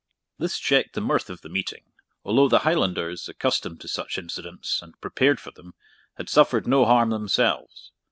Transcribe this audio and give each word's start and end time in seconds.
]This 0.39 0.57
checked 0.57 0.95
the 0.95 0.99
mirth 1.01 1.29
of 1.29 1.41
the 1.41 1.47
meeting, 1.49 1.91
although 2.23 2.49
the 2.49 2.65
Highlanders, 2.65 3.29
accustomed 3.29 3.81
to 3.81 3.87
such 3.87 4.17
incidents, 4.17 4.81
and 4.81 4.99
prepared 4.99 5.39
for 5.39 5.51
them, 5.51 5.75
had 6.15 6.27
suffered 6.27 6.65
no 6.65 6.85
harm 6.85 7.11
themselves. 7.11 7.91